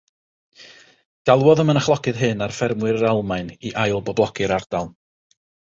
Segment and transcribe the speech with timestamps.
[1.29, 4.93] Galwodd y mynachlogydd hyn ar ffermwyr yr Almaen i ailboblogi'r ardal.